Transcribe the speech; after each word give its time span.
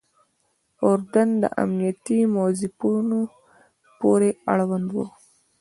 د 0.77 0.79
اردن 0.89 1.29
امنیتي 1.63 2.19
موظفینو 2.35 3.21
پورې 3.99 4.29
اړوند 4.51 4.87
وو. 4.93 5.05